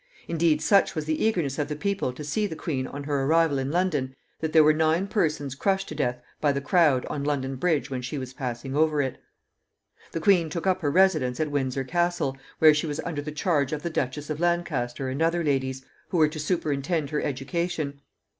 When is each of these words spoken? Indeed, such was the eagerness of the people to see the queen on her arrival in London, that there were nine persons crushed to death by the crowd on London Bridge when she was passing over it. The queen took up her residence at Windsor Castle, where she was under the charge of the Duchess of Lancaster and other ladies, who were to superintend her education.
Indeed, 0.27 0.63
such 0.63 0.95
was 0.95 1.05
the 1.05 1.23
eagerness 1.23 1.59
of 1.59 1.67
the 1.67 1.75
people 1.75 2.11
to 2.11 2.23
see 2.23 2.47
the 2.47 2.55
queen 2.55 2.87
on 2.87 3.03
her 3.03 3.21
arrival 3.21 3.59
in 3.59 3.69
London, 3.69 4.15
that 4.39 4.51
there 4.51 4.63
were 4.63 4.73
nine 4.73 5.05
persons 5.05 5.53
crushed 5.53 5.87
to 5.89 5.93
death 5.93 6.19
by 6.39 6.51
the 6.51 6.59
crowd 6.59 7.05
on 7.05 7.23
London 7.23 7.55
Bridge 7.55 7.91
when 7.91 8.01
she 8.01 8.17
was 8.17 8.33
passing 8.33 8.75
over 8.75 9.03
it. 9.03 9.19
The 10.11 10.19
queen 10.19 10.49
took 10.49 10.65
up 10.65 10.81
her 10.81 10.89
residence 10.89 11.39
at 11.39 11.51
Windsor 11.51 11.83
Castle, 11.83 12.35
where 12.57 12.73
she 12.73 12.87
was 12.87 12.99
under 13.01 13.21
the 13.21 13.31
charge 13.31 13.71
of 13.73 13.83
the 13.83 13.91
Duchess 13.91 14.31
of 14.31 14.39
Lancaster 14.39 15.07
and 15.07 15.21
other 15.21 15.43
ladies, 15.43 15.85
who 16.09 16.17
were 16.17 16.29
to 16.29 16.39
superintend 16.39 17.11
her 17.11 17.21
education. 17.21 18.01